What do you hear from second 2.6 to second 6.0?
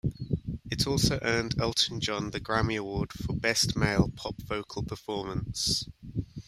Award for Best Male Pop Vocal Performance.